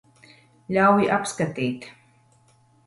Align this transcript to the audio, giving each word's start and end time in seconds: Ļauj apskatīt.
Ļauj 0.77 1.05
apskatīt. 1.19 1.89